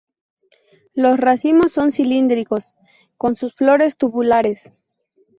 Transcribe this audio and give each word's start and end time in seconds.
Los 0.95 1.19
racimos 1.19 1.73
son 1.73 1.91
cilíndricos 1.91 2.73
con 3.17 3.35
sus 3.35 3.53
flores 3.53 3.97
tubulares. 3.97 4.73